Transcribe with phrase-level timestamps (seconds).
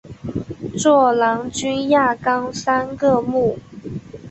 [0.79, 3.59] 座囊菌亚纲三个目。